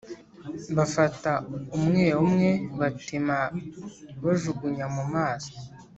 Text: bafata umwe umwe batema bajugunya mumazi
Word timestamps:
bafata 0.77 1.31
umwe 1.77 2.05
umwe 2.23 2.49
batema 2.79 3.39
bajugunya 4.23 4.85
mumazi 4.95 5.51